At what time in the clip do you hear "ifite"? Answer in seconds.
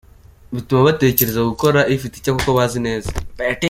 1.95-2.13